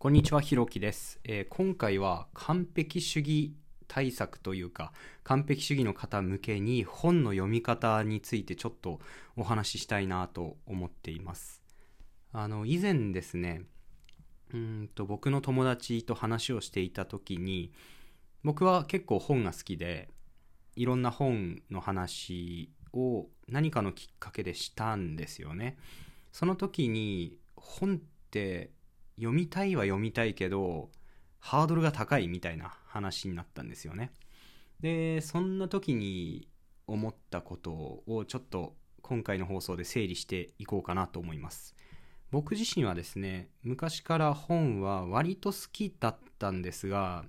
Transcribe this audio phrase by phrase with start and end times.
[0.00, 3.56] こんにちは、ひろきです、えー今回は完璧主義
[3.88, 4.92] 対策というか、
[5.24, 9.00] 完璧主義の方向けに本の読み方についてちょっと
[9.36, 11.64] お話ししたいなと思っています。
[12.32, 13.62] あの、以前ですね、
[14.54, 17.72] うんと僕の友達と話をしていた時に、
[18.44, 20.10] 僕は結構本が好きで、
[20.76, 25.76] いろんな本の話を何かのきっかけでしたんですよね。
[26.30, 27.98] その時に本っ
[28.30, 28.70] て
[29.18, 30.90] 読みたいは読みたいけど
[31.38, 34.12] ハードルが高いみたいな話になったんですよね。
[34.80, 36.48] でそんな時に
[36.86, 41.74] 思ったことをちょっと今回の放送で整理していこうかなと思います。
[42.30, 47.24] 僕自身はですね昔から本は割と好きだったんですが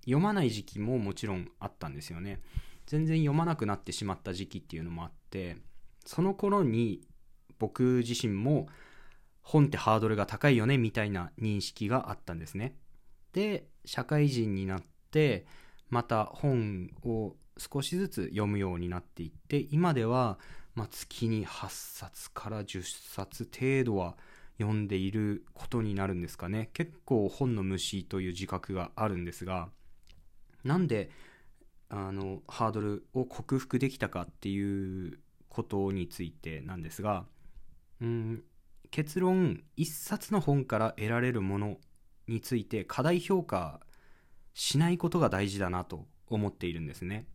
[0.00, 2.40] 読まない時期ももちろんあったんですよね。
[2.86, 5.58] 全然読まなくなってしまった時期っていうのもあって
[6.06, 7.02] その頃に
[7.58, 8.68] 僕自身も
[9.48, 12.76] 本ってハードルが高いよねみたいな認識があったんですね。
[13.32, 15.46] で社会人になって
[15.88, 20.38] また本を少しずつ読むようになっていって今では、
[20.74, 24.18] まあ、月に8冊から10冊程度は
[24.58, 29.70] 読んでいることになるんですかね結構本の虫という自覚があるんですが
[30.62, 31.10] なんで
[31.88, 37.24] あのハードルを克服できたかっていうことについてなんですが
[38.02, 38.42] うん
[38.90, 41.76] 結論一冊の本から得られるもの
[42.26, 43.80] について過大評価
[44.54, 47.26] しないことが大事だなと思っているんですね。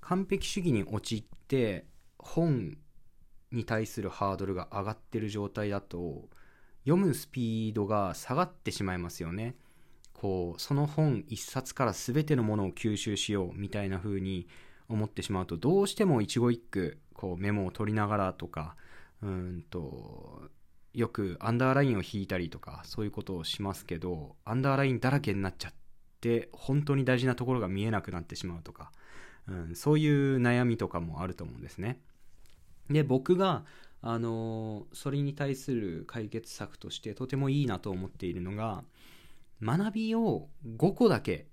[0.00, 1.86] 完璧主義に陥って
[2.18, 2.76] 本
[3.50, 6.28] に対するハードルが上がってる状態だと
[6.84, 9.54] 読むスピードが下がってしまいますよね。
[10.14, 14.46] こうその本一冊から全てのものを吸収しようみたいな風に
[14.88, 18.76] 思ってしまうとどうしても一語一句こうメモを取りながらとか
[19.20, 20.31] うんと
[20.94, 25.72] よくアンダーラインを引いたりとかそういうことをしますけどアンダーラインだらけになっちゃっ
[26.20, 28.92] て本当に大事なところが見えなくなってしまうとか、
[29.48, 32.00] うん、そういう悩みとかもあると思うんですね。
[32.90, 33.64] で僕が
[34.02, 38.84] あのそれに対する解決策としてとてもいいなと思っているのが
[39.62, 41.46] 学びを5個だけ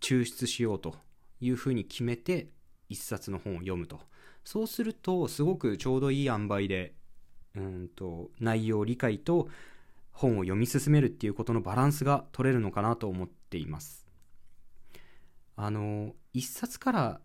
[0.00, 0.96] 抽出しようと
[1.40, 2.48] いうふうに決めて
[2.90, 4.00] 1冊の本を読むと
[4.44, 6.94] そうするとすごくちょうどいい塩梅で
[7.56, 9.48] うんと内容理解と
[10.12, 14.06] 本を読み進めるっていうことのバランスが取れるのかなと思っています。
[15.56, 17.20] あの一冊から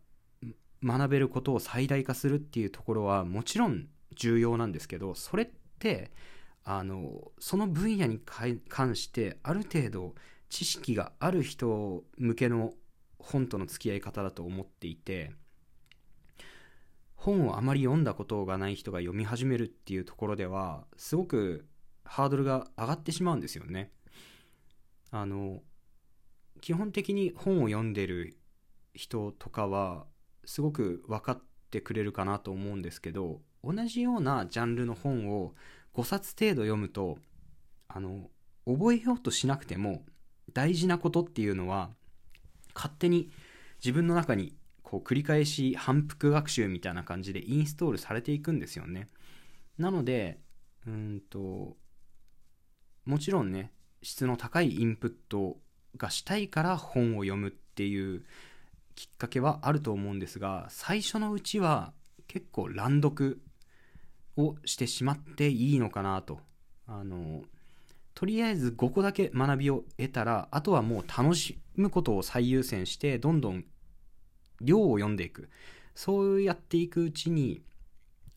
[0.84, 6.12] 学べることを最大化するっていうところはもちろん重要なんですけどそれって
[6.64, 10.16] あのその分野に関してある程度
[10.50, 12.74] 知識がある人向けの
[13.18, 15.32] 本との付き合い方だと思っていて
[17.20, 21.66] 本をあまり読んだことがない人が読み始めるっていうところではすごく
[22.06, 23.92] ハードルが上がってしまうんですよね。
[25.12, 25.62] あの
[26.62, 28.38] 基本的に本を読んでる
[28.94, 30.06] 人とかは
[30.46, 31.42] すごく分かっ
[31.72, 35.56] てくれるかなと思うんですけど同じようなジャンルの本を
[35.94, 37.18] 5冊程度読むと
[37.90, 38.30] あの
[38.66, 40.06] 覚えようとしなくても
[40.54, 41.90] 大事なことっていうのは
[42.74, 43.30] 勝手に
[43.84, 44.54] 自分の中に
[44.90, 49.08] こう繰り返し反復学習みたいな感じでインストールされていくんですよね。
[49.78, 50.40] なので、
[50.88, 51.78] うんと、
[53.06, 55.58] もちろんね、質の高いインプット
[55.96, 58.24] がしたいから本を読むっていう
[58.96, 61.94] きっかけはあると思うんですが、最初のうちは
[62.28, 63.44] 結構乱読
[64.38, 66.40] をしてしまっていいのかなと。
[66.88, 67.44] あの、
[68.16, 73.66] とりあえず5個だけ学びを得たら、あとはもう楽しむことを最優先して、どんどん
[74.62, 75.50] 量を読んでいく。
[75.96, 77.62] そうやっていくうちに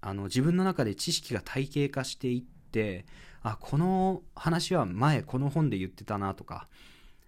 [0.01, 3.07] あの自分の中で知識が体系化していって
[3.43, 6.69] あこの話は前この本で言ってたなとか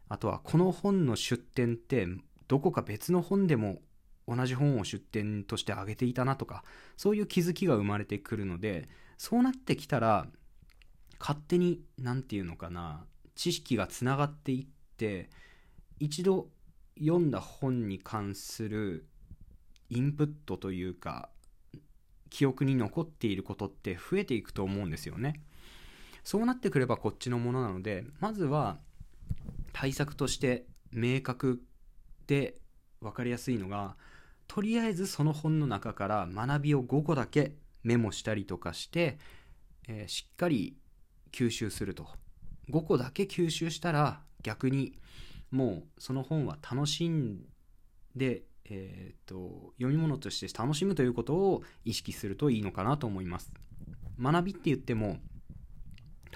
[0.09, 2.09] あとはこの本の出典って
[2.49, 3.81] どこか別の本でも
[4.27, 6.65] 同じ本を出典として挙げていたなとか
[6.97, 8.89] そういう気づきが生まれてくるので
[9.19, 10.27] そうなってきたら
[11.21, 13.05] 勝手に何て言うのかな
[13.35, 15.31] 知識がつながっていって
[16.01, 16.49] 一度
[16.99, 19.07] 読んだ本に関する
[19.91, 21.29] インプットというか
[22.31, 25.41] 記憶に残っていることって増えていくと思うんですよね。
[26.25, 28.79] そうなってくればこっちのものなのでまずは
[29.73, 31.63] 対策として明確
[32.27, 32.57] で
[33.01, 33.97] 分かりやすいのが
[34.49, 39.19] とりあえずその本の中から学びを5個だけメモしたりとかして、
[39.87, 40.77] えー、しっかり
[41.33, 42.09] 吸収すると。
[42.71, 44.99] 5個だけ吸収したら逆に
[45.51, 47.41] もうその本は楽しん
[48.17, 53.53] で、えーと、読み物として楽しむということを意識するといいのかなと思います。
[54.21, 55.19] 学びって言っても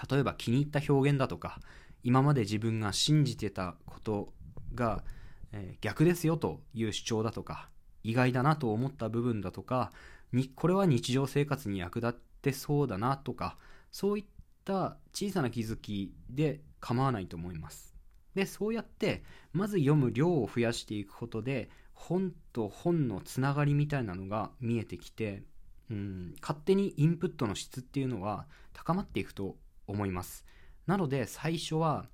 [0.09, 1.59] 例えば気に入った表現だとか
[2.03, 4.33] 今まで自分が信じてたこと
[4.73, 5.03] が、
[5.51, 7.69] えー、逆ですよという主張だとか
[8.03, 9.91] 意外だなと思った部分だとか
[10.31, 13.57] にこれは日常生活に役立ってそうだなとか
[13.91, 14.25] そういっ
[14.63, 17.88] た小さな気づきで構わないと思います。
[18.35, 19.23] でそうやって
[19.53, 25.43] まず読む量を増やしていくことで本と本のつながりみたいなのが見えてきて
[25.89, 30.45] うん勝手にインプットの質っていうのは高まっていくと思います。
[30.85, 32.07] なので最初は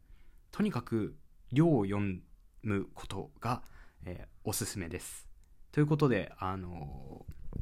[0.51, 1.15] とにかく
[1.51, 2.21] 量を読
[2.63, 3.61] むことが、
[4.05, 5.27] えー、おすすめです。
[5.71, 7.59] ということであのー、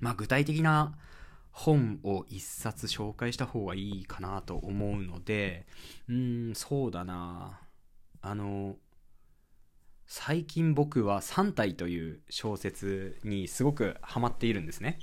[0.00, 0.96] まあ具体的な
[1.50, 5.66] 本を一冊紹介した方がいいかなと思うので
[6.08, 7.60] うんそうだな。
[8.22, 8.76] あの
[10.06, 14.98] 最近僕は3体という小説にすごくハマっているんですね。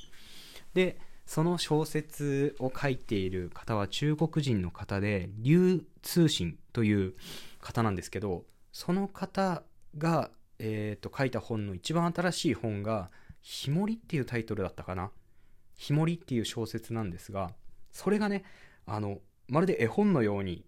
[0.74, 7.14] でその小説を書いている方は中国人の方で劉通信という
[7.60, 9.64] 方なんですけどその方
[9.98, 13.12] が、えーと、書いた本の一番新しい本が
[13.42, 15.12] 「ひもり」っていうタイトルだったかな
[15.76, 17.54] 「ひもり」っていう小説なんですが
[17.92, 18.44] それがね
[18.86, 20.66] あのまるで絵本のように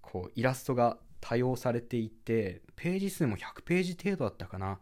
[0.00, 4.78] こうイラストが多用されていてページ数も100ページ程度だったかな。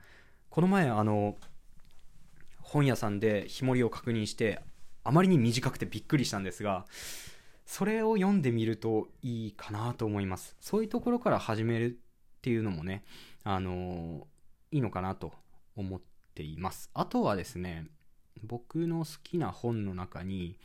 [0.51, 1.37] この前あの
[2.61, 4.61] 本屋さんで日盛りを確認して
[5.03, 6.87] あまりに短くてびっくりしたんですが
[7.67, 10.57] それを読んでみるといいかなと思います。
[10.61, 13.05] そういうところから始めるっていうのもね
[13.43, 14.27] あの
[14.71, 15.33] いいのかなと
[15.77, 16.01] 思っ
[16.35, 16.91] ています。
[16.95, 17.87] あとはですね
[18.43, 20.59] 僕の好きな本の中に、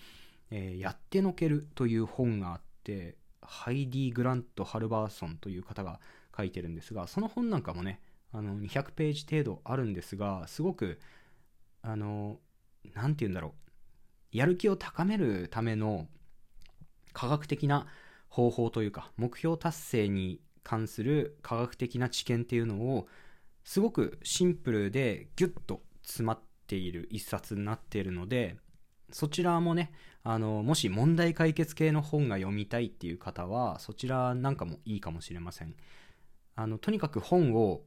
[0.51, 5.99] えー、やってのけるという本があってハイディ・グラント・ハルバーソンという方が
[6.35, 8.01] 書いてるんですがその本なんかもね
[8.31, 10.99] あの200ページ程度あるんですがすごく
[11.81, 12.39] あの
[12.93, 13.69] 何て言うんだろう。
[14.31, 16.07] やる気を高めるための
[17.13, 17.87] 科学的な
[18.27, 23.07] 方法というか目標達成に関する科学的な知見っていうのを
[23.63, 28.57] すごくシンプルでギュッと詰まっている一冊になっているので
[29.11, 29.91] そちらもね
[30.23, 35.75] あのもし問題解決系の本が読みたいっていう方はそちらなんかもいいかもしれません。
[36.55, 37.83] あのとにかく本を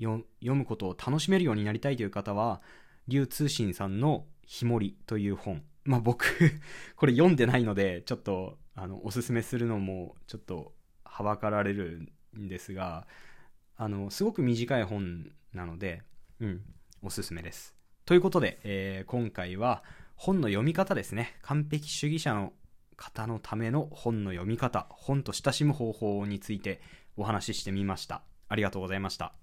[0.00, 2.62] 読むことを楽しめるようになりたいという方は
[3.06, 5.62] 流通信さんの「ひもり」という本。
[5.84, 6.24] まあ僕
[6.96, 10.74] これ読んでないのでちょっとあのおすすめするのもちょっと
[11.04, 13.06] はばかられるんですが
[13.76, 16.02] あのすごく短い本なので
[16.40, 16.64] うん
[17.02, 17.74] おすすめです。
[18.06, 19.84] ということで、えー、今回は
[20.16, 21.36] 本の読み方ですね。
[21.42, 22.52] 完璧主義者の
[22.96, 26.80] 方のための本の読み方、本と親しむ方法について
[27.16, 28.22] お話ししてみました。
[28.48, 29.34] ありがとうございました。